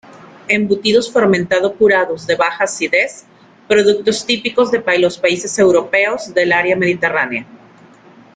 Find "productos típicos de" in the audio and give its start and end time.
3.67-4.83